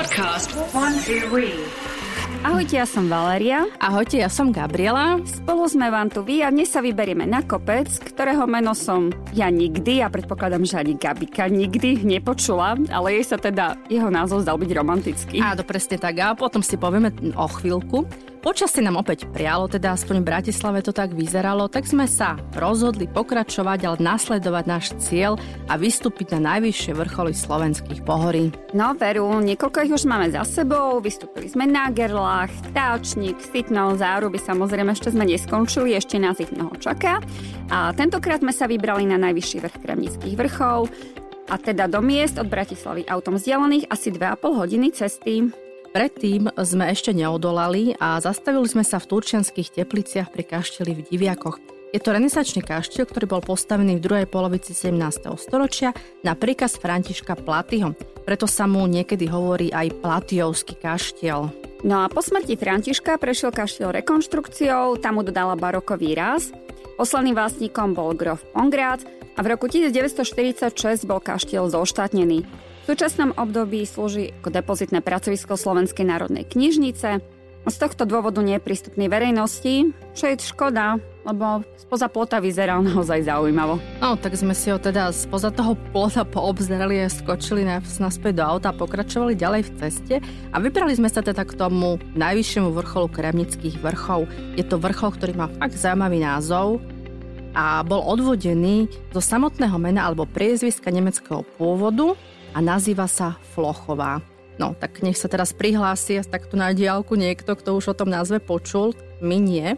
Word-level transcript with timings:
Podcast 0.00 0.56
One 0.72 0.96
Two 1.04 1.28
Ahojte, 2.40 2.80
ja 2.80 2.88
som 2.88 3.04
Valéria. 3.12 3.68
Ahojte, 3.76 4.16
ja 4.16 4.32
som 4.32 4.48
Gabriela. 4.48 5.20
Spolu 5.28 5.68
sme 5.68 5.92
vám 5.92 6.08
tu 6.08 6.24
vy 6.24 6.40
a 6.40 6.48
dnes 6.48 6.72
sa 6.72 6.80
vyberieme 6.80 7.28
na 7.28 7.44
kopec, 7.44 7.84
ktorého 8.08 8.48
meno 8.48 8.72
som 8.72 9.12
ja 9.36 9.52
nikdy, 9.52 10.00
a 10.00 10.08
predpokladám, 10.08 10.64
že 10.64 10.80
ani 10.80 10.96
Gabika 10.96 11.52
nikdy 11.52 12.00
nepočula, 12.00 12.80
ale 12.88 13.20
jej 13.20 13.28
sa 13.28 13.36
teda 13.36 13.76
jeho 13.92 14.08
názov 14.08 14.40
zdal 14.48 14.56
byť 14.56 14.72
romantický. 14.72 15.36
Áno, 15.44 15.68
presne 15.68 16.00
tak. 16.00 16.16
A 16.16 16.32
potom 16.32 16.64
si 16.64 16.80
povieme 16.80 17.12
o 17.36 17.44
chvíľku. 17.44 18.08
Počasie 18.40 18.80
nám 18.80 18.96
opäť 18.96 19.28
prialo, 19.28 19.68
teda 19.68 19.92
aspoň 19.92 20.24
v 20.24 20.28
Bratislave 20.32 20.80
to 20.80 20.96
tak 20.96 21.12
vyzeralo, 21.12 21.68
tak 21.68 21.84
sme 21.84 22.08
sa 22.08 22.40
rozhodli 22.56 23.04
pokračovať, 23.04 23.84
ale 23.84 24.00
nasledovať 24.00 24.64
náš 24.64 24.96
cieľ 24.96 25.36
a 25.68 25.76
vystúpiť 25.76 26.32
na 26.40 26.56
najvyššie 26.56 26.96
vrcholy 26.96 27.36
slovenských 27.36 28.00
pohorí. 28.00 28.48
No 28.72 28.96
veru, 28.96 29.28
niekoľko 29.44 29.84
ich 29.84 29.92
už 29.92 30.08
máme 30.08 30.32
za 30.32 30.48
sebou, 30.48 31.04
vystúpili 31.04 31.52
sme 31.52 31.68
na 31.68 31.92
Gerlach, 31.92 32.48
Táčnik, 32.72 33.44
Sitno, 33.44 33.92
Záruby, 34.00 34.40
samozrejme 34.40 34.96
ešte 34.96 35.12
sme 35.12 35.28
neskončili, 35.28 35.92
ešte 35.92 36.16
nás 36.16 36.40
ich 36.40 36.48
mnoho 36.48 36.72
čaká. 36.80 37.20
A 37.68 37.92
tentokrát 37.92 38.40
sme 38.40 38.56
sa 38.56 38.64
vybrali 38.64 39.04
na 39.04 39.20
najvyšší 39.20 39.68
vrch 39.68 39.76
Kremnických 39.84 40.34
vrchov, 40.40 40.88
a 41.50 41.58
teda 41.58 41.90
do 41.90 42.00
miest 42.00 42.38
od 42.38 42.46
Bratislavy 42.48 43.04
autom 43.10 43.36
vzdialených 43.36 43.90
asi 43.90 44.14
2,5 44.14 44.60
hodiny 44.64 44.88
cesty. 44.96 45.50
Predtým 45.90 46.54
sme 46.54 46.94
ešte 46.94 47.10
neodolali 47.10 47.98
a 47.98 48.22
zastavili 48.22 48.62
sme 48.70 48.86
sa 48.86 49.02
v 49.02 49.10
turčianských 49.10 49.74
tepliciach 49.74 50.30
pri 50.30 50.46
kašteli 50.46 50.94
v 50.94 51.02
Diviakoch. 51.02 51.58
Je 51.90 51.98
to 51.98 52.14
renesačný 52.14 52.62
kaštiel, 52.62 53.10
ktorý 53.10 53.26
bol 53.26 53.42
postavený 53.42 53.98
v 53.98 54.04
druhej 54.06 54.26
polovici 54.30 54.70
17. 54.70 54.94
storočia 55.34 55.90
na 56.22 56.38
príkaz 56.38 56.78
Františka 56.78 57.34
Platyho. 57.42 57.98
Preto 58.22 58.46
sa 58.46 58.70
mu 58.70 58.86
niekedy 58.86 59.26
hovorí 59.26 59.74
aj 59.74 59.98
Platijovský 59.98 60.78
kaštiel. 60.78 61.50
No 61.82 61.94
a 61.98 62.06
po 62.06 62.22
smrti 62.22 62.54
Františka 62.54 63.18
prešiel 63.18 63.50
kaštiel 63.50 63.90
rekonštrukciou, 63.90 65.02
tam 65.02 65.18
mu 65.18 65.26
dodala 65.26 65.58
barokový 65.58 66.14
ráz. 66.14 66.54
Posledným 66.94 67.34
vlastníkom 67.34 67.98
bol 67.98 68.14
grof 68.14 68.46
Pongrác 68.54 69.02
a 69.34 69.42
v 69.42 69.58
roku 69.58 69.66
1946 69.66 71.02
bol 71.02 71.18
kaštiel 71.18 71.66
zoštátnený. 71.66 72.69
Súčasnom 72.90 73.30
období 73.38 73.86
slúži 73.86 74.34
ako 74.42 74.50
depozitné 74.50 74.98
pracovisko 74.98 75.54
Slovenskej 75.54 76.02
národnej 76.02 76.42
knižnice. 76.42 77.22
Z 77.70 77.76
tohto 77.78 78.02
dôvodu 78.02 78.42
nie 78.42 78.58
je 78.58 78.66
prístupný 78.66 79.06
verejnosti, 79.06 79.94
čo 80.18 80.24
je 80.26 80.34
škoda, 80.42 80.98
lebo 81.22 81.62
spoza 81.78 82.10
plota 82.10 82.42
vyzeral 82.42 82.82
naozaj 82.82 83.30
zaujímavo. 83.30 83.78
No, 84.02 84.18
tak 84.18 84.34
sme 84.34 84.58
si 84.58 84.74
ho 84.74 84.78
teda 84.82 85.14
spoza 85.14 85.54
toho 85.54 85.78
plota 85.94 86.26
poobzerali 86.26 86.98
a 86.98 87.06
skočili 87.06 87.62
naspäť 87.62 88.42
do 88.42 88.58
auta 88.58 88.74
a 88.74 88.78
pokračovali 88.82 89.38
ďalej 89.38 89.70
v 89.70 89.74
ceste 89.86 90.14
a 90.50 90.56
vybrali 90.58 90.90
sme 90.90 91.06
sa 91.06 91.22
teda 91.22 91.46
k 91.46 91.54
tomu 91.54 91.94
najvyššiemu 92.18 92.74
vrcholu 92.74 93.06
Kremnických 93.06 93.78
vrchov. 93.78 94.26
Je 94.58 94.66
to 94.66 94.82
vrchol, 94.82 95.14
ktorý 95.14 95.38
má 95.38 95.46
fakt 95.62 95.78
zaujímavý 95.78 96.26
názov 96.26 96.82
a 97.54 97.86
bol 97.86 98.02
odvodený 98.02 98.90
zo 99.14 99.22
samotného 99.22 99.78
mena 99.78 100.10
alebo 100.10 100.26
priezviska 100.26 100.90
nemeckého 100.90 101.46
pôvodu 101.54 102.18
a 102.54 102.58
nazýva 102.58 103.06
sa 103.06 103.38
Flochová. 103.54 104.22
No, 104.60 104.76
tak 104.76 105.00
nech 105.00 105.16
sa 105.16 105.30
teraz 105.30 105.56
prihlási 105.56 106.20
takto 106.28 106.58
na 106.58 106.76
diálku 106.76 107.16
niekto, 107.16 107.56
kto 107.56 107.80
už 107.80 107.92
o 107.92 107.98
tom 107.98 108.12
názve 108.12 108.44
počul, 108.44 108.92
my 109.24 109.40
nie. 109.40 109.72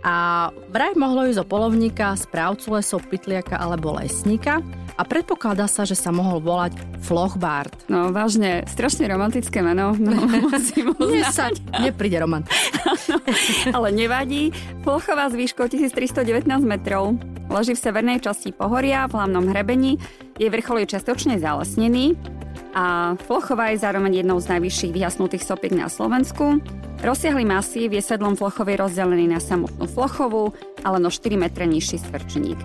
A 0.00 0.48
vraj 0.70 0.94
mohlo 0.94 1.26
ísť 1.26 1.42
o 1.42 1.46
polovníka, 1.46 2.14
správcu 2.14 2.78
lesov, 2.78 3.04
pytliaka 3.10 3.58
alebo 3.58 3.98
lesníka 3.98 4.62
a 4.98 5.02
predpokladá 5.06 5.70
sa, 5.70 5.86
že 5.86 5.94
sa 5.94 6.10
mohol 6.10 6.42
volať 6.42 6.74
Flochbart. 7.06 7.86
No 7.86 8.10
vážne, 8.10 8.66
strašne 8.66 9.06
romantické 9.06 9.62
meno, 9.62 9.94
no 10.00 10.14
musím 10.50 10.94
uznať. 10.98 11.34
sa 11.34 11.50
nepríde 11.82 12.18
romantické. 12.18 12.78
no, 13.10 13.18
ale 13.74 13.94
nevadí. 13.94 14.54
Flochová 14.82 15.30
z 15.30 15.38
výškou 15.38 15.66
1319 15.70 16.46
metrov 16.62 17.18
leží 17.48 17.72
v 17.74 17.84
severnej 17.84 18.18
časti 18.22 18.52
pohoria 18.52 19.08
v 19.08 19.16
hlavnom 19.18 19.48
hrebení 19.50 20.00
jej 20.38 20.48
vrchol 20.52 20.84
je 20.84 20.94
častočne 20.94 21.40
zalesnený 21.42 22.14
a 22.76 23.16
Flochová 23.26 23.72
je 23.74 23.82
zároveň 23.82 24.22
jednou 24.22 24.38
z 24.38 24.54
najvyšších 24.54 24.92
vyhasnutých 24.94 25.42
sopiek 25.42 25.74
na 25.74 25.90
Slovensku. 25.90 26.62
Rozsiahly 27.02 27.42
masív 27.42 27.90
je 27.96 28.02
sedlom 28.04 28.38
Flochovej 28.38 28.78
rozdelený 28.78 29.26
na 29.26 29.40
samotnú 29.42 29.88
Flochovú, 29.90 30.54
ale 30.86 31.02
no 31.02 31.10
4 31.10 31.34
metre 31.34 31.66
nižší 31.66 31.98
svrčník. 31.98 32.60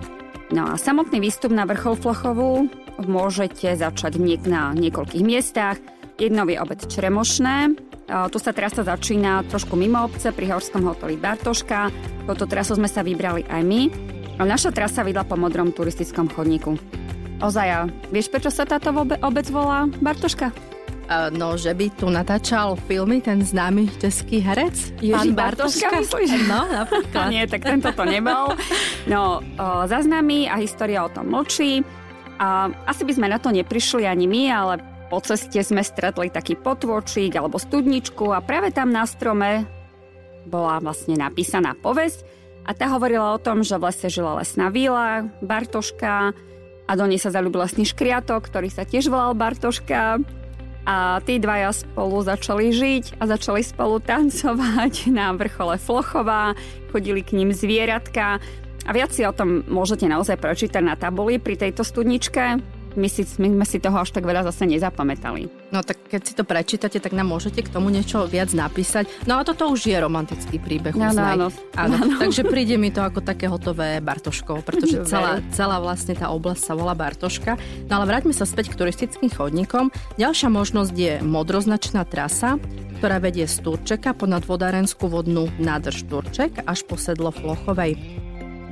No 0.54 0.70
a 0.70 0.78
samotný 0.78 1.18
výstup 1.18 1.50
na 1.50 1.66
vrchol 1.66 1.98
Flochovú 1.98 2.68
môžete 3.00 3.74
začať 3.74 4.20
niek 4.22 4.44
na 4.46 4.70
niekoľkých 4.76 5.24
miestach. 5.24 5.80
Jednou 6.14 6.46
je 6.46 6.62
obec 6.62 6.78
Čremošné, 6.86 7.74
tu 8.04 8.38
sa 8.38 8.52
trasa 8.52 8.86
začína 8.86 9.48
trošku 9.48 9.74
mimo 9.74 10.04
obce 10.04 10.30
pri 10.30 10.52
horskom 10.52 10.86
hoteli 10.86 11.18
Bartoška. 11.18 11.90
Toto 12.28 12.44
trasu 12.46 12.76
sme 12.78 12.86
sa 12.86 13.02
vybrali 13.02 13.42
aj 13.48 13.62
my. 13.64 13.82
Naša 14.34 14.74
trasa 14.74 15.06
vydla 15.06 15.22
po 15.22 15.38
modrom 15.38 15.70
turistickom 15.70 16.26
chodníku. 16.26 16.74
Ozaja, 17.38 17.86
vieš, 18.10 18.30
prečo 18.30 18.50
sa 18.50 18.66
táto 18.66 18.90
obec 19.22 19.46
volá 19.50 19.86
Bartoška? 20.02 20.50
No, 21.36 21.60
že 21.60 21.76
by 21.76 21.86
tu 21.92 22.08
natáčal 22.08 22.80
filmy 22.88 23.20
ten 23.20 23.44
známy 23.44 23.92
český 24.00 24.40
herec? 24.40 24.96
Ježi 25.04 25.36
Bartoška, 25.36 25.92
Bartoška, 25.92 26.00
myslíš? 26.00 26.30
No, 26.48 26.64
napríklad. 26.64 27.28
Nie, 27.28 27.44
tak 27.44 27.62
tento 27.62 27.92
to 27.92 28.02
nebol. 28.08 28.56
No, 29.04 29.44
uh, 29.60 29.84
zaznámy 29.84 30.48
a 30.48 30.56
história 30.58 31.04
o 31.04 31.12
tom 31.12 31.28
mlčí. 31.28 31.84
A 32.40 32.72
asi 32.88 33.04
by 33.04 33.12
sme 33.14 33.28
na 33.28 33.36
to 33.36 33.52
neprišli 33.52 34.08
ani 34.08 34.24
my, 34.24 34.42
ale 34.48 34.74
po 35.12 35.20
ceste 35.20 35.60
sme 35.60 35.84
stretli 35.84 36.32
taký 36.32 36.56
potvočík 36.56 37.36
alebo 37.36 37.60
studničku 37.60 38.32
a 38.32 38.40
práve 38.40 38.72
tam 38.72 38.88
na 38.90 39.04
strome 39.04 39.68
bola 40.48 40.80
vlastne 40.80 41.20
napísaná 41.20 41.76
povesť 41.76 42.24
a 42.64 42.70
tá 42.72 42.88
hovorila 42.90 43.36
o 43.36 43.42
tom, 43.42 43.60
že 43.60 43.76
v 43.76 43.92
lese 43.92 44.08
žila 44.08 44.40
lesná 44.40 44.72
víla, 44.72 45.28
Bartoška, 45.44 46.32
a 46.84 46.92
do 46.96 47.04
nej 47.08 47.16
sa 47.16 47.32
zalúbil 47.32 47.64
lesný 47.64 47.88
škriatok, 47.88 48.44
ktorý 48.48 48.68
sa 48.68 48.84
tiež 48.84 49.08
volal 49.08 49.32
Bartoška. 49.32 50.20
A 50.84 51.16
tí 51.24 51.40
dvaja 51.40 51.72
spolu 51.72 52.20
začali 52.20 52.68
žiť 52.68 53.16
a 53.16 53.24
začali 53.24 53.64
spolu 53.64 54.04
tancovať 54.04 55.08
na 55.16 55.32
vrchole 55.32 55.80
Flochova, 55.80 56.52
chodili 56.92 57.24
k 57.24 57.40
ním 57.40 57.56
zvieratka. 57.56 58.36
A 58.84 58.90
viac 58.92 59.16
si 59.16 59.24
o 59.24 59.32
tom 59.32 59.64
môžete 59.64 60.04
naozaj 60.04 60.36
prečítať 60.36 60.84
na 60.84 60.92
tabuli 60.92 61.40
pri 61.40 61.56
tejto 61.56 61.80
studničke 61.88 62.60
my, 62.94 63.08
si, 63.10 63.22
my 63.38 63.48
sme 63.50 63.66
si 63.66 63.78
toho 63.82 63.98
až 64.00 64.10
tak 64.14 64.24
veľa 64.24 64.46
zase 64.48 64.66
nezapamätali. 64.70 65.50
No 65.74 65.82
tak 65.82 65.98
keď 66.06 66.20
si 66.22 66.32
to 66.38 66.46
prečítate, 66.46 66.98
tak 67.02 67.12
nám 67.12 67.30
môžete 67.30 67.66
k 67.66 67.72
tomu 67.72 67.90
niečo 67.90 68.26
viac 68.30 68.54
napísať. 68.54 69.10
No 69.26 69.38
a 69.38 69.42
toto 69.42 69.66
už 69.70 69.90
je 69.90 69.96
romantický 69.98 70.62
príbeh. 70.62 70.94
No, 70.94 71.10
áno, 71.10 71.22
áno. 71.34 71.48
áno. 71.74 71.96
Takže 72.22 72.46
príde 72.46 72.78
mi 72.78 72.94
to 72.94 73.02
ako 73.02 73.20
také 73.20 73.50
hotové 73.50 73.98
Bartoškov, 73.98 74.62
pretože 74.62 75.02
celá, 75.04 75.42
celá 75.50 75.82
vlastne 75.82 76.14
tá 76.14 76.30
oblasť 76.30 76.62
sa 76.62 76.72
volá 76.78 76.94
Bartoška. 76.94 77.58
No 77.90 78.00
ale 78.00 78.08
vráťme 78.10 78.32
sa 78.32 78.46
späť 78.46 78.72
k 78.72 78.78
turistickým 78.78 79.30
chodníkom. 79.30 79.90
Ďalšia 80.16 80.48
možnosť 80.48 80.94
je 80.94 81.14
modroznačná 81.26 82.06
trasa, 82.06 82.56
ktorá 83.02 83.20
vedie 83.20 83.44
z 83.44 83.60
Turčeka 83.60 84.16
ponad 84.16 84.46
vodárenskú 84.48 85.10
vodnú 85.10 85.50
nádrž 85.60 86.06
Turček 86.08 86.64
až 86.64 86.86
po 86.86 86.96
sedlo 86.96 87.34
Flochovej. 87.34 87.98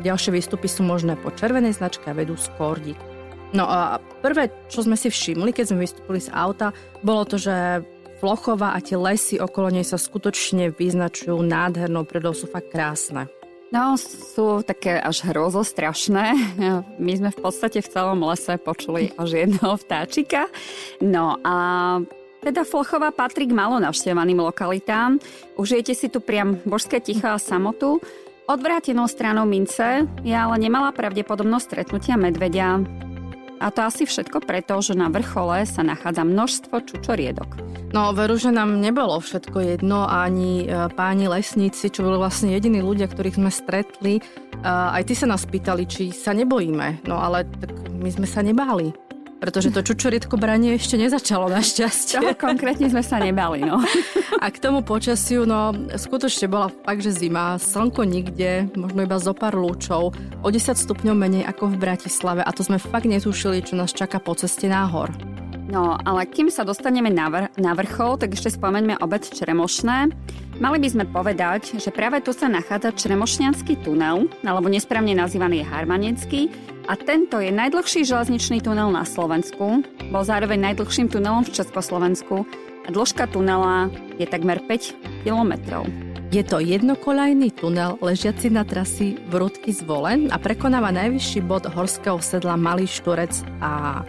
Ďalšie 0.03 0.35
výstupy 0.35 0.67
sú 0.67 0.83
možné 0.83 1.15
po 1.15 1.31
červenej 1.31 1.79
značke 1.79 2.11
a 2.11 2.17
vedú 2.17 2.35
z 2.35 2.51
Kordík. 2.59 3.12
No 3.53 3.69
a 3.69 4.01
prvé, 4.25 4.49
čo 4.73 4.81
sme 4.81 4.97
si 4.97 5.13
všimli, 5.13 5.53
keď 5.53 5.65
sme 5.73 5.85
vystúpili 5.85 6.21
z 6.25 6.33
auta, 6.33 6.73
bolo 7.05 7.29
to, 7.29 7.37
že 7.37 7.85
Flochova 8.23 8.73
a 8.73 8.79
tie 8.79 8.95
lesy 8.95 9.43
okolo 9.43 9.75
nej 9.75 9.83
sa 9.83 9.99
skutočne 9.99 10.71
vyznačujú 10.71 11.43
nádhernou 11.43 12.07
prírodou, 12.07 12.39
sú 12.39 12.47
fakt 12.47 12.71
krásne. 12.71 13.27
No, 13.73 13.97
sú 13.97 14.61
také 14.61 15.01
až 15.01 15.25
hrozo 15.33 15.65
strašné. 15.65 16.37
My 17.03 17.13
sme 17.17 17.33
v 17.33 17.39
podstate 17.41 17.81
v 17.81 17.89
celom 17.89 18.21
lese 18.23 18.61
počuli 18.61 19.11
až 19.21 19.43
jedného 19.49 19.75
vtáčika. 19.75 20.47
No 21.03 21.41
a 21.43 21.57
teda 22.45 22.63
Flochova 22.63 23.11
patrí 23.11 23.49
k 23.49 23.57
malo 23.57 23.83
navštevaným 23.83 24.45
lokalitám. 24.45 25.19
Užijete 25.59 25.97
si 25.97 26.07
tu 26.07 26.23
priam 26.23 26.63
božské 26.63 27.03
ticho 27.03 27.27
a 27.27 27.43
samotu. 27.43 27.99
Odvrátenou 28.47 29.09
stranou 29.09 29.49
mince 29.49 30.05
je 30.23 30.35
ale 30.35 30.63
nemala 30.63 30.93
pravdepodobnosť 30.95 31.65
stretnutia 31.65 32.15
medvedia. 32.15 32.83
A 33.63 33.71
to 33.71 33.87
asi 33.87 34.03
všetko 34.03 34.43
preto, 34.43 34.83
že 34.83 34.99
na 34.99 35.07
vrchole 35.07 35.63
sa 35.63 35.87
nachádza 35.87 36.27
množstvo 36.27 36.83
čučoriedok. 36.83 37.63
No 37.95 38.11
veru, 38.11 38.35
že 38.35 38.51
nám 38.51 38.83
nebolo 38.83 39.23
všetko 39.23 39.79
jedno, 39.79 40.03
ani 40.03 40.67
e, 40.67 40.91
páni 40.91 41.31
lesníci, 41.31 41.87
čo 41.93 42.03
boli 42.03 42.19
vlastne 42.19 42.51
jediní 42.51 42.83
ľudia, 42.83 43.07
ktorých 43.07 43.39
sme 43.39 43.51
stretli. 43.55 44.19
E, 44.19 44.23
aj 44.67 45.07
ty 45.07 45.15
sa 45.15 45.31
nás 45.31 45.47
pýtali, 45.47 45.87
či 45.87 46.11
sa 46.11 46.35
nebojíme. 46.35 47.07
No 47.07 47.23
ale 47.23 47.47
tak 47.47 47.71
my 47.95 48.11
sme 48.11 48.27
sa 48.27 48.43
nebáli 48.43 48.91
pretože 49.43 49.75
to 49.75 49.83
čučoriedko 49.83 50.39
branie 50.39 50.79
ešte 50.79 50.95
nezačalo 50.95 51.51
našťastie. 51.51 52.23
Toho 52.23 52.39
konkrétne 52.39 52.87
sme 52.87 53.03
sa 53.03 53.19
nebali, 53.19 53.67
no. 53.67 53.83
A 54.39 54.47
k 54.55 54.63
tomu 54.63 54.87
počasiu, 54.87 55.43
no 55.43 55.75
skutočne 55.99 56.47
bola 56.47 56.71
fakt, 56.71 57.03
že 57.03 57.11
zima, 57.11 57.59
slnko 57.59 58.07
nikde, 58.07 58.71
možno 58.79 59.03
iba 59.03 59.19
zo 59.19 59.35
pár 59.35 59.59
lúčov, 59.59 60.15
o 60.15 60.49
10 60.49 60.79
stupňov 60.79 61.19
menej 61.19 61.43
ako 61.51 61.75
v 61.75 61.77
Bratislave 61.83 62.47
a 62.47 62.55
to 62.55 62.63
sme 62.63 62.79
fakt 62.79 63.11
netušili, 63.11 63.67
čo 63.67 63.75
nás 63.75 63.91
čaká 63.91 64.23
po 64.23 64.39
ceste 64.39 64.71
náhor. 64.71 65.11
No, 65.73 65.97
ale 66.05 66.29
kým 66.29 66.53
sa 66.53 66.69
dostaneme 66.69 67.09
na, 67.09 67.33
vr- 67.33 67.49
na 67.57 67.73
vrchol, 67.73 68.21
tak 68.21 68.37
ešte 68.37 68.61
spomeňme 68.61 69.01
obec 69.01 69.25
Čremošné. 69.25 70.13
Mali 70.61 70.77
by 70.77 70.89
sme 70.93 71.05
povedať, 71.09 71.81
že 71.81 71.89
práve 71.89 72.21
tu 72.21 72.37
sa 72.37 72.45
nachádza 72.45 72.93
Čremošňanský 72.93 73.81
tunel, 73.81 74.29
alebo 74.45 74.69
nesprávne 74.69 75.17
nazývaný 75.17 75.65
Harmanecký, 75.65 76.53
a 76.91 76.93
tento 76.93 77.41
je 77.41 77.49
najdlhší 77.49 78.05
železničný 78.05 78.61
tunel 78.61 78.93
na 78.93 79.09
Slovensku, 79.09 79.81
bol 80.13 80.23
zároveň 80.27 80.61
najdlhším 80.77 81.09
tunelom 81.09 81.49
v 81.49 81.55
Československu 81.57 82.45
a 82.85 82.89
dĺžka 82.93 83.33
tunela 83.33 83.89
je 84.21 84.29
takmer 84.29 84.61
5 84.69 85.25
kilometrov. 85.25 85.89
Je 86.33 86.45
to 86.45 86.61
jednokolajný 86.61 87.49
tunel 87.55 87.97
ležiaci 88.05 88.53
na 88.53 88.69
trasy 88.69 89.17
Vrútky 89.33 89.73
zvolen 89.73 90.29
a 90.29 90.37
prekonáva 90.37 90.93
najvyšší 90.93 91.41
bod 91.49 91.65
horského 91.65 92.21
sedla 92.21 92.61
Malý 92.61 92.85
Šturec 92.85 93.41
a 93.65 94.03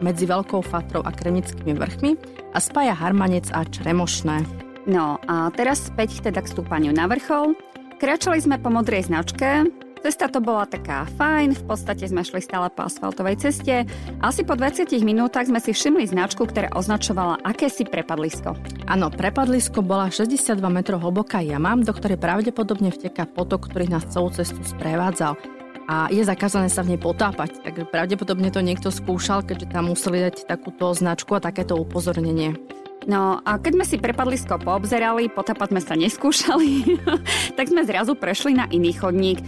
medzi 0.00 0.24
Veľkou 0.26 0.62
Fatrou 0.64 1.02
a 1.04 1.10
Kremnickými 1.14 1.74
vrchmi 1.74 2.16
a 2.54 2.58
spája 2.58 2.94
Harmanec 2.96 3.50
a 3.54 3.64
Čremošné. 3.66 4.46
No 4.88 5.20
a 5.28 5.52
teraz 5.52 5.92
späť 5.92 6.24
teda 6.24 6.40
k 6.40 6.50
stúpaniu 6.50 6.94
na 6.96 7.04
vrchol. 7.04 7.52
Kračali 8.00 8.40
sme 8.40 8.56
po 8.62 8.70
modrej 8.70 9.10
značke, 9.10 9.68
Cesta 9.98 10.30
to 10.30 10.38
bola 10.38 10.62
taká 10.62 11.10
fajn, 11.18 11.58
v 11.58 11.64
podstate 11.66 12.06
sme 12.06 12.22
šli 12.22 12.38
stále 12.38 12.70
po 12.70 12.86
asfaltovej 12.86 13.42
ceste. 13.42 13.82
Asi 14.22 14.46
po 14.46 14.54
20 14.54 14.94
minútach 15.02 15.50
sme 15.50 15.58
si 15.58 15.74
všimli 15.74 16.06
značku, 16.06 16.46
ktorá 16.46 16.70
označovala 16.70 17.42
akési 17.42 17.82
prepadlisko. 17.82 18.54
Áno, 18.86 19.10
prepadlisko 19.10 19.82
bola 19.82 20.06
62 20.06 20.62
metrov 20.70 21.02
hlboká 21.02 21.42
jama, 21.42 21.74
do 21.82 21.90
ktorej 21.90 22.22
pravdepodobne 22.22 22.94
vteká 22.94 23.26
potok, 23.26 23.66
ktorý 23.66 23.90
nás 23.90 24.06
celú 24.06 24.30
cestu 24.30 24.62
sprevádzal 24.62 25.57
a 25.88 26.12
je 26.12 26.20
zakázané 26.20 26.68
sa 26.68 26.84
v 26.84 26.94
nej 26.94 27.00
potápať. 27.00 27.64
Takže 27.64 27.88
pravdepodobne 27.88 28.52
to 28.52 28.60
niekto 28.60 28.92
skúšal, 28.92 29.40
keďže 29.40 29.72
tam 29.72 29.88
museli 29.88 30.20
dať 30.20 30.44
takúto 30.44 30.92
značku 30.92 31.32
a 31.32 31.40
takéto 31.40 31.80
upozornenie. 31.80 32.60
No 33.08 33.40
a 33.40 33.56
keď 33.56 33.72
sme 33.72 33.86
si 33.88 33.96
prepadlisko 33.96 34.60
poobzerali, 34.60 35.32
potápať 35.32 35.72
sme 35.72 35.80
sa 35.80 35.94
neskúšali, 35.96 37.00
tak 37.56 37.72
sme 37.72 37.88
zrazu 37.88 38.12
prešli 38.12 38.52
na 38.52 38.68
iný 38.68 38.92
chodník. 38.92 39.40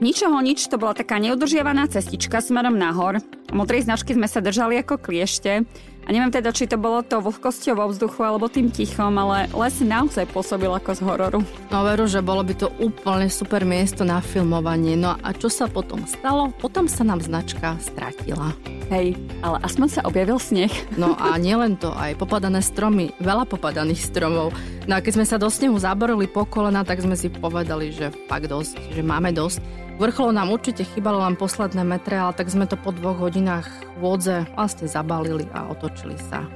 Ničoho 0.00 0.40
nič, 0.44 0.68
to 0.68 0.80
bola 0.80 0.96
taká 0.96 1.20
neudržiavaná 1.20 1.88
cestička 1.92 2.40
smerom 2.40 2.76
nahor. 2.76 3.20
Modrej 3.52 3.88
značky 3.88 4.12
sme 4.16 4.28
sa 4.28 4.44
držali 4.44 4.80
ako 4.80 5.00
kliešte 5.00 5.64
a 6.06 6.08
neviem 6.14 6.30
teda, 6.30 6.54
či 6.54 6.70
to 6.70 6.78
bolo 6.78 7.02
to 7.02 7.18
vlhkosťou 7.18 7.74
vo 7.74 7.90
vzduchu 7.90 8.22
alebo 8.22 8.46
tým 8.46 8.70
tichom, 8.70 9.10
ale 9.18 9.50
les 9.50 9.76
naozaj 9.82 10.30
pôsobil 10.30 10.70
ako 10.70 10.90
z 10.94 11.00
hororu. 11.02 11.40
No 11.74 11.82
veru, 11.82 12.06
že 12.06 12.22
bolo 12.22 12.46
by 12.46 12.54
to 12.54 12.70
úplne 12.78 13.26
super 13.26 13.66
miesto 13.66 14.06
na 14.06 14.22
filmovanie. 14.22 14.94
No 14.94 15.18
a 15.18 15.34
čo 15.34 15.50
sa 15.50 15.66
potom 15.66 16.06
stalo? 16.06 16.54
Potom 16.62 16.86
sa 16.86 17.02
nám 17.02 17.26
značka 17.26 17.74
stratila. 17.82 18.54
Hej, 18.86 19.18
ale 19.42 19.58
aspoň 19.66 19.98
sa 19.98 20.00
objavil 20.06 20.38
sneh. 20.38 20.70
No 20.94 21.18
a 21.18 21.34
nielen 21.42 21.74
to, 21.74 21.90
aj 21.90 22.14
popadané 22.14 22.62
stromy, 22.62 23.10
veľa 23.18 23.42
popadaných 23.50 23.98
stromov. 23.98 24.54
No 24.86 24.94
a 24.94 25.02
keď 25.02 25.18
sme 25.18 25.26
sa 25.26 25.34
do 25.34 25.50
snehu 25.50 25.74
zaborili 25.82 26.30
po 26.30 26.46
kolena, 26.46 26.86
tak 26.86 27.02
sme 27.02 27.18
si 27.18 27.26
povedali, 27.26 27.90
že 27.90 28.14
fakt 28.30 28.46
dosť, 28.46 28.94
že 28.94 29.02
máme 29.02 29.34
dosť. 29.34 29.58
Vrcholo 29.98 30.30
nám 30.30 30.54
určite 30.54 30.86
chýbalo 30.86 31.26
len 31.26 31.34
posledné 31.34 31.82
metre, 31.82 32.14
ale 32.14 32.30
tak 32.38 32.46
sme 32.46 32.70
to 32.70 32.78
po 32.78 32.94
dvoch 32.94 33.18
hodinách 33.18 33.66
vôdze 33.98 34.46
vlastne 34.54 34.86
zabalili 34.86 35.50
a 35.50 35.66
otočili 35.66 36.14
sa 36.30 36.46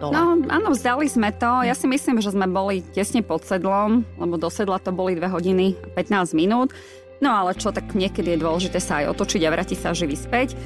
dole. 0.00 0.16
No 0.16 0.40
áno, 0.48 0.72
vzdali 0.72 1.04
sme 1.12 1.28
to. 1.36 1.60
Ja 1.60 1.76
si 1.76 1.84
myslím, 1.84 2.24
že 2.24 2.32
sme 2.32 2.48
boli 2.48 2.80
tesne 2.96 3.20
pod 3.20 3.44
sedlom, 3.44 4.00
lebo 4.16 4.40
do 4.40 4.48
sedla 4.48 4.80
to 4.80 4.88
boli 4.88 5.20
2 5.20 5.28
hodiny 5.28 5.76
a 5.76 5.86
15 6.00 6.32
minút. 6.32 6.72
No 7.20 7.36
ale 7.36 7.52
čo, 7.52 7.68
tak 7.68 7.92
niekedy 7.92 8.32
je 8.32 8.42
dôležité 8.42 8.80
sa 8.80 9.04
aj 9.04 9.12
otočiť 9.12 9.44
a 9.44 9.52
vrátiť 9.52 9.78
sa 9.80 9.92
živý 9.92 10.16
späť. 10.16 10.56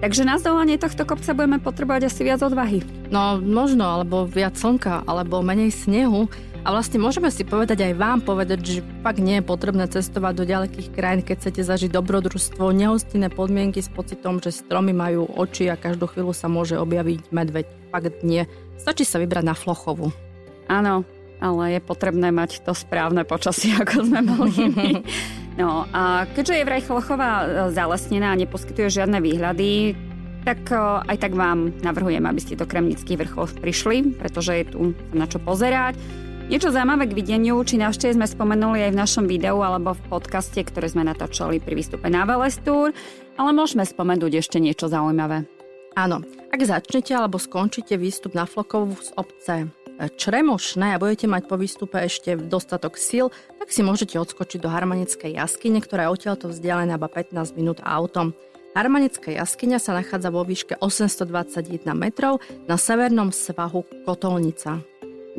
Takže 0.00 0.24
na 0.24 0.40
zdolanie 0.40 0.80
tohto 0.80 1.04
kopca 1.04 1.36
budeme 1.36 1.60
potrebovať 1.60 2.08
asi 2.08 2.24
viac 2.24 2.40
odvahy. 2.40 2.80
No 3.12 3.36
možno, 3.36 3.84
alebo 3.84 4.24
viac 4.24 4.56
slnka, 4.56 5.04
alebo 5.04 5.44
menej 5.44 5.76
snehu. 5.76 6.24
A 6.60 6.76
vlastne 6.76 7.00
môžeme 7.00 7.32
si 7.32 7.40
povedať 7.40 7.80
aj 7.88 7.94
vám 7.96 8.20
povedať, 8.20 8.60
že 8.60 8.84
fakt 9.00 9.16
nie 9.16 9.40
je 9.40 9.48
potrebné 9.48 9.88
cestovať 9.88 10.32
do 10.36 10.44
ďalekých 10.44 10.92
krajín, 10.92 11.24
keď 11.24 11.40
chcete 11.40 11.64
zažiť 11.64 11.88
dobrodružstvo, 11.88 12.76
nehostinné 12.76 13.32
podmienky 13.32 13.80
s 13.80 13.88
pocitom, 13.88 14.44
že 14.44 14.52
stromy 14.52 14.92
majú 14.92 15.24
oči 15.24 15.72
a 15.72 15.80
každú 15.80 16.12
chvíľu 16.12 16.36
sa 16.36 16.52
môže 16.52 16.76
objaviť 16.76 17.32
medveď. 17.32 17.64
Fakt 17.88 18.20
nie. 18.20 18.44
Stačí 18.76 19.08
sa 19.08 19.16
vybrať 19.16 19.44
na 19.48 19.56
Flochovu. 19.56 20.12
Áno, 20.68 21.08
ale 21.40 21.76
je 21.76 21.80
potrebné 21.80 22.28
mať 22.28 22.60
to 22.60 22.76
správne 22.76 23.24
počasie, 23.24 23.72
ako 23.80 24.04
sme 24.04 24.20
mali 24.20 24.52
No 25.56 25.88
a 25.92 26.28
keďže 26.36 26.60
je 26.60 26.68
vraj 26.68 26.84
Chlochová 26.84 27.30
e, 27.42 27.46
zalesnená 27.74 28.32
a 28.32 28.40
neposkytuje 28.40 29.00
žiadne 29.00 29.18
výhľady, 29.18 29.92
tak 30.44 30.60
e, 30.72 30.76
aj 31.04 31.16
tak 31.20 31.32
vám 31.36 31.72
navrhujem, 31.84 32.24
aby 32.24 32.40
ste 32.40 32.56
do 32.56 32.68
Kremnických 32.68 33.26
vrchov 33.26 33.60
prišli, 33.60 34.16
pretože 34.16 34.52
je 34.56 34.64
tu 34.68 34.80
na 35.12 35.26
čo 35.28 35.40
pozerať. 35.42 35.96
Niečo 36.50 36.74
zaujímavé 36.74 37.06
k 37.06 37.14
videniu, 37.14 37.62
či 37.62 37.78
návšteve 37.78 38.18
sme 38.18 38.26
spomenuli 38.26 38.82
aj 38.82 38.90
v 38.90 38.98
našom 38.98 39.30
videu 39.30 39.62
alebo 39.62 39.94
v 39.94 40.02
podcaste, 40.10 40.58
ktoré 40.58 40.90
sme 40.90 41.06
natáčali 41.06 41.62
pri 41.62 41.78
výstupe 41.78 42.10
na 42.10 42.26
Velestúr, 42.26 42.90
ale 43.38 43.50
môžeme 43.54 43.86
spomenúť 43.86 44.42
ešte 44.42 44.58
niečo 44.58 44.90
zaujímavé. 44.90 45.46
Áno, 45.94 46.26
ak 46.50 46.58
začnete 46.58 47.14
alebo 47.14 47.38
skončíte 47.38 47.94
výstup 47.94 48.34
na 48.34 48.50
Flokovú 48.50 48.98
z 48.98 49.14
obce 49.14 49.70
Čremošné 50.02 50.98
a 50.98 50.98
budete 50.98 51.30
mať 51.30 51.46
po 51.46 51.54
výstupe 51.54 52.02
ešte 52.02 52.34
dostatok 52.34 52.98
síl, 52.98 53.30
tak 53.62 53.70
si 53.70 53.86
môžete 53.86 54.18
odskočiť 54.18 54.58
do 54.58 54.74
Harmanickej 54.74 55.38
jaskyne, 55.38 55.78
ktorá 55.78 56.10
je 56.10 56.18
odtiaľto 56.18 56.50
vzdialená 56.50 56.98
iba 56.98 57.06
15 57.06 57.54
minút 57.54 57.78
autom. 57.86 58.34
Harmanecká 58.74 59.30
jaskyňa 59.38 59.78
sa 59.78 59.94
nachádza 59.94 60.34
vo 60.34 60.42
výške 60.42 60.82
821 60.82 61.86
metrov 61.94 62.42
na 62.66 62.74
severnom 62.74 63.30
svahu 63.30 63.86
Kotolnica. 64.02 64.89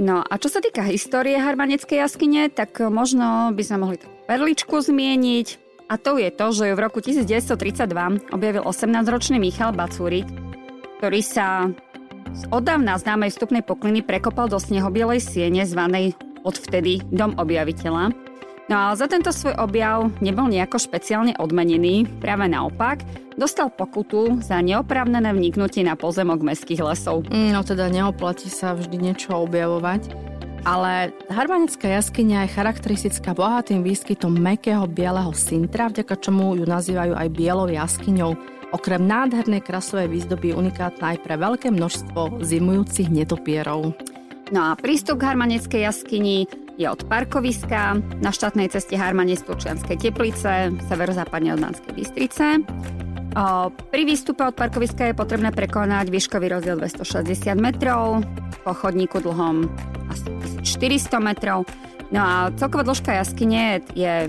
No 0.02 0.26
a 0.26 0.34
čo 0.42 0.50
sa 0.50 0.66
týka 0.66 0.82
histórie 0.82 1.38
Harmaneckej 1.38 2.02
jaskyne, 2.02 2.50
tak 2.50 2.74
možno 2.90 3.54
by 3.54 3.62
sme 3.62 3.78
mohli 3.86 3.98
perličku 4.26 4.82
zmieniť. 4.82 5.48
A 5.94 6.02
to 6.02 6.18
je 6.18 6.34
to, 6.34 6.50
že 6.50 6.72
ju 6.72 6.74
v 6.74 6.82
roku 6.82 7.06
1932 7.06 8.34
objavil 8.34 8.66
18-ročný 8.66 9.38
Michal 9.38 9.78
Bacúrik, 9.78 10.26
ktorý 10.98 11.22
sa 11.22 11.70
z 12.34 12.50
odávna 12.50 12.98
známej 12.98 13.30
vstupnej 13.30 13.62
pokliny 13.62 14.02
prekopal 14.02 14.50
do 14.50 14.58
snehobielej 14.58 15.22
siene 15.22 15.70
zvanej 15.70 16.18
odvtedy 16.42 17.06
Dom 17.14 17.38
objaviteľa. 17.38 18.31
No 18.70 18.76
a 18.78 18.96
za 18.96 19.10
tento 19.10 19.34
svoj 19.34 19.58
objav 19.58 20.14
nebol 20.22 20.48
nejako 20.48 20.80
špeciálne 20.80 21.36
odmenený, 21.42 22.08
práve 22.22 22.46
naopak, 22.48 23.02
dostal 23.36 23.74
pokutu 23.74 24.40
za 24.40 24.62
neoprávnené 24.62 25.34
vniknutie 25.34 25.82
na 25.82 25.98
pozemok 25.98 26.46
mestských 26.46 26.86
lesov. 26.86 27.26
No 27.32 27.66
teda 27.66 27.90
neoplatí 27.90 28.48
sa 28.48 28.78
vždy 28.78 29.12
niečo 29.12 29.34
objavovať. 29.34 30.32
Ale 30.62 31.10
Harmanická 31.34 31.90
jaskyňa 31.90 32.46
je 32.46 32.54
charakteristická 32.54 33.34
bohatým 33.34 33.82
výskytom 33.82 34.38
mekého 34.38 34.86
bieleho 34.86 35.34
sintra, 35.34 35.90
vďaka 35.90 36.22
čomu 36.22 36.54
ju 36.54 36.70
nazývajú 36.70 37.18
aj 37.18 37.28
bielou 37.34 37.66
jaskyňou. 37.66 38.38
Okrem 38.72 39.04
nádhernej 39.04 39.66
krasovej 39.66 40.14
výzdoby 40.14 40.54
je 40.54 40.60
unikátna 40.62 41.18
aj 41.18 41.18
pre 41.26 41.36
veľké 41.36 41.74
množstvo 41.74 42.46
zimujúcich 42.46 43.10
netopierov. 43.10 43.98
No 44.52 44.60
a 44.68 44.78
prístup 44.78 45.24
k 45.24 45.34
Harmaneckej 45.34 45.82
jaskyni 45.88 46.44
je 46.80 46.88
od 46.90 47.04
parkoviska 47.06 48.00
na 48.24 48.32
štátnej 48.32 48.72
ceste 48.72 48.96
Harmanec 48.96 49.44
Turčianskej 49.44 49.98
teplice, 50.00 50.72
severozápadne 50.88 51.54
od 51.56 51.60
Manskej 51.60 51.94
Bystrice. 51.94 52.64
Pri 53.72 54.04
výstupe 54.04 54.44
od 54.44 54.56
parkoviska 54.56 55.12
je 55.12 55.16
potrebné 55.16 55.56
prekonať 55.56 56.12
výškový 56.12 56.52
rozdiel 56.52 56.76
260 56.80 57.56
metrov, 57.56 58.24
po 58.68 58.72
chodníku 58.76 59.24
dlhom 59.24 59.72
asi 60.12 60.28
400 60.64 61.18
metrov. 61.24 61.64
No 62.12 62.20
a 62.20 62.34
celková 62.60 62.84
dĺžka 62.84 63.16
jaskyne 63.24 63.80
je 63.96 64.28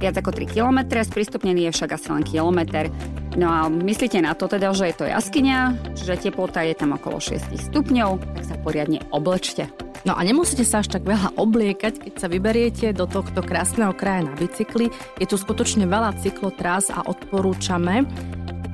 viac 0.00 0.16
ako 0.16 0.32
3 0.32 0.48
km, 0.48 0.78
sprístupnený 1.04 1.68
je 1.68 1.72
však 1.76 1.94
asi 1.94 2.08
len 2.08 2.24
kilometr. 2.24 2.88
No 3.36 3.46
a 3.52 3.68
myslíte 3.68 4.20
na 4.24 4.32
to 4.32 4.48
teda, 4.48 4.72
že 4.72 4.90
je 4.90 4.96
to 4.96 5.04
jaskyňa, 5.04 5.92
čiže 5.92 6.28
teplota 6.28 6.64
je 6.64 6.74
tam 6.74 6.96
okolo 6.96 7.20
6 7.20 7.52
stupňov, 7.52 8.10
tak 8.18 8.44
sa 8.48 8.56
poriadne 8.58 9.04
oblečte. 9.12 9.68
No 10.02 10.18
a 10.18 10.20
nemusíte 10.26 10.66
sa 10.66 10.82
až 10.82 10.90
tak 10.90 11.06
veľa 11.06 11.38
obliekať, 11.38 12.02
keď 12.02 12.14
sa 12.18 12.26
vyberiete 12.26 12.90
do 12.90 13.06
tohto 13.06 13.38
krásneho 13.38 13.94
kraja 13.94 14.26
na 14.26 14.34
bicykli. 14.34 14.90
Je 15.22 15.26
tu 15.30 15.38
skutočne 15.38 15.86
veľa 15.86 16.18
cyklotrás 16.18 16.90
a 16.90 17.06
odporúčame 17.06 18.02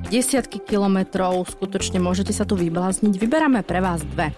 desiatky 0.08 0.64
kilometrov, 0.64 1.44
skutočne 1.52 2.00
môžete 2.00 2.32
sa 2.32 2.49
tu 2.49 2.56
vyblázniť. 2.56 3.20
Vyberáme 3.20 3.61
pre 3.61 3.85
vás 3.85 4.00
dve. 4.16 4.32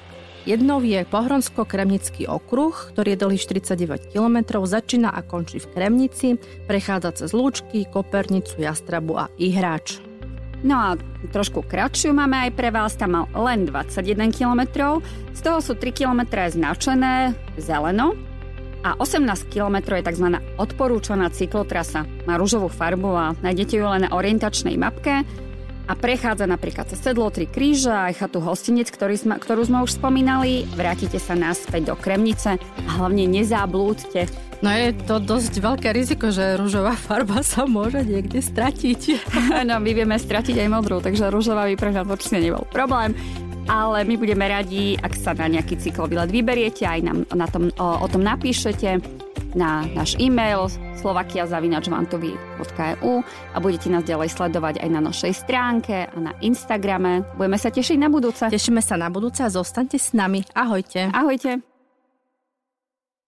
Jednou 0.48 0.82
je 0.82 1.04
Pohronsko-Kremnický 1.06 2.26
okruh, 2.26 2.72
ktorý 2.72 3.14
je 3.14 3.20
dlhý 3.22 3.38
49 3.38 4.10
km, 4.10 4.64
začína 4.64 5.12
a 5.12 5.20
končí 5.22 5.62
v 5.62 5.70
Kremnici, 5.70 6.28
prechádza 6.66 7.22
cez 7.22 7.30
Lúčky, 7.36 7.86
Kopernicu, 7.86 8.58
Jastrabu 8.58 9.20
a 9.20 9.30
Ihráč. 9.36 10.09
No 10.60 10.76
a 10.76 10.88
trošku 11.32 11.64
kratšiu 11.64 12.12
máme 12.12 12.48
aj 12.48 12.50
pre 12.52 12.68
vás, 12.68 12.92
tam 12.92 13.16
mal 13.16 13.24
len 13.32 13.64
21 13.64 14.28
km, 14.28 14.60
z 15.32 15.40
toho 15.40 15.58
sú 15.64 15.72
3 15.72 15.88
km 15.96 16.20
značené 16.52 17.32
zeleno 17.56 18.12
a 18.84 18.96
18 18.96 19.52
km 19.52 19.96
je 19.96 20.04
tzv. 20.04 20.26
odporúčaná 20.56 21.28
cyklotrasa. 21.32 22.08
Má 22.24 22.40
rúžovú 22.40 22.72
farbu 22.72 23.10
a 23.12 23.26
nájdete 23.44 23.76
ju 23.76 23.84
len 23.84 24.08
na 24.08 24.10
orientačnej 24.12 24.76
mapke. 24.80 25.24
A 25.90 25.98
prechádza 25.98 26.46
napríklad 26.46 26.86
cez 26.86 27.02
sedlo 27.02 27.26
Tri 27.34 27.50
kríža 27.50 28.06
aj 28.06 28.22
chatu 28.22 28.38
hostinec, 28.38 28.86
ktorý 28.94 29.18
sme, 29.18 29.34
ktorú 29.42 29.66
sme 29.66 29.82
už 29.82 29.98
spomínali. 29.98 30.62
Vrátite 30.78 31.18
sa 31.18 31.34
naspäť 31.34 31.90
do 31.90 31.94
Kremnice 31.98 32.62
a 32.62 32.90
hlavne 33.02 33.26
nezáblúdte. 33.26 34.30
No 34.62 34.70
je 34.70 34.94
to 35.08 35.18
dosť 35.18 35.58
veľké 35.58 35.88
riziko, 35.90 36.30
že 36.30 36.54
rúžová 36.54 36.94
farba 36.94 37.42
sa 37.42 37.66
môže 37.66 38.06
niekde 38.06 38.38
stratiť. 38.38 39.00
no, 39.68 39.82
my 39.82 39.90
vieme 39.90 40.14
stratiť 40.14 40.62
aj 40.62 40.68
modrú, 40.70 41.02
takže 41.02 41.32
rúžová 41.32 41.66
nás 41.66 42.06
určite 42.06 42.38
nebol 42.38 42.62
problém 42.70 43.16
ale 43.70 44.02
my 44.02 44.18
budeme 44.18 44.50
radi, 44.50 44.98
ak 44.98 45.14
sa 45.14 45.30
na 45.30 45.46
nejaký 45.46 45.78
cyklový 45.78 46.18
let 46.18 46.34
vyberiete, 46.34 46.82
aj 46.82 47.00
nám 47.06 47.18
na 47.30 47.46
tom, 47.46 47.70
o, 47.78 47.86
o 48.02 48.06
tom 48.10 48.26
napíšete 48.26 48.98
na 49.54 49.86
náš 49.94 50.16
e-mail 50.20 50.68
slovakiazavinačvantovi.eu 51.00 53.24
a 53.24 53.56
budete 53.62 53.88
nás 53.88 54.04
ďalej 54.04 54.28
sledovať 54.36 54.84
aj 54.84 54.90
na 54.90 55.00
našej 55.00 55.32
stránke 55.32 56.04
a 56.08 56.20
na 56.20 56.32
Instagrame. 56.44 57.24
Budeme 57.38 57.56
sa 57.56 57.70
tešiť 57.72 57.98
na 57.98 58.08
budúce. 58.12 58.50
Tešíme 58.50 58.82
sa 58.84 58.96
na 59.00 59.08
budúce 59.08 59.42
a 59.46 59.48
zostaňte 59.48 59.96
s 59.96 60.12
nami. 60.12 60.44
Ahojte. 60.52 61.08
Ahojte. 61.14 61.69